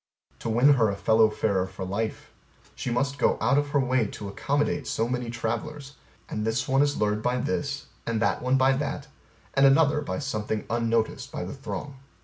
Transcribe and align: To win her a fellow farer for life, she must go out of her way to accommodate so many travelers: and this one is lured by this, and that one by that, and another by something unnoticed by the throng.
To 0.39 0.49
win 0.49 0.73
her 0.73 0.89
a 0.89 0.95
fellow 0.95 1.29
farer 1.29 1.67
for 1.67 1.85
life, 1.85 2.31
she 2.73 2.89
must 2.89 3.19
go 3.19 3.37
out 3.39 3.59
of 3.59 3.67
her 3.67 3.79
way 3.79 4.07
to 4.07 4.27
accommodate 4.29 4.87
so 4.87 5.07
many 5.07 5.29
travelers: 5.29 5.93
and 6.27 6.43
this 6.43 6.67
one 6.67 6.81
is 6.81 6.97
lured 6.97 7.21
by 7.21 7.37
this, 7.37 7.85
and 8.07 8.19
that 8.19 8.41
one 8.41 8.57
by 8.57 8.71
that, 8.77 9.05
and 9.53 9.63
another 9.67 10.01
by 10.01 10.17
something 10.17 10.65
unnoticed 10.71 11.31
by 11.31 11.43
the 11.43 11.53
throng. 11.53 11.97